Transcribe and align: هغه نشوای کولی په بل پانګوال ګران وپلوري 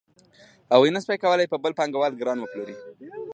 هغه 0.73 0.87
نشوای 0.95 1.19
کولی 1.23 1.45
په 1.51 1.57
بل 1.63 1.71
پانګوال 1.77 2.13
ګران 2.21 2.37
وپلوري 2.41 2.75